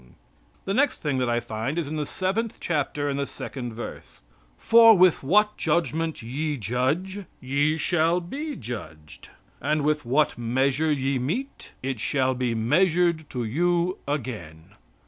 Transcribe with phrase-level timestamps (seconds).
[0.65, 4.23] The next thing that I find is in the seventh chapter and the second verse:
[4.57, 9.29] "For with what judgment ye judge, ye shall be judged;
[9.61, 14.71] and with what measure ye mete, it shall be measured to you again."